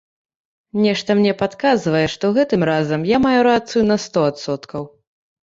[0.85, 4.83] Нешта мне падказвае, што гэтым разам я маю рацыю на сто адсоткаў.